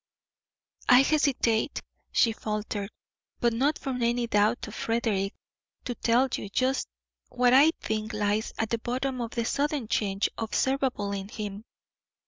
"I 0.89 1.03
hesitate," 1.03 1.83
she 2.11 2.31
faltered, 2.31 2.89
"but 3.39 3.53
not 3.53 3.77
from 3.77 4.01
any 4.01 4.25
doubt 4.25 4.67
of 4.67 4.73
Frederick, 4.73 5.35
to 5.85 5.93
tell 5.93 6.27
you 6.33 6.49
just 6.49 6.87
what 7.29 7.53
I 7.53 7.69
think 7.79 8.11
lies 8.11 8.51
at 8.57 8.71
the 8.71 8.79
bottom 8.79 9.21
of 9.21 9.29
the 9.29 9.45
sudden 9.45 9.87
change 9.87 10.27
observable 10.39 11.11
in 11.11 11.29
him. 11.29 11.65